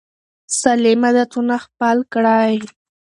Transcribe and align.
سالم 0.59 1.01
عادتونه 1.07 1.55
خپل 1.65 1.97
کړئ. 2.13 2.55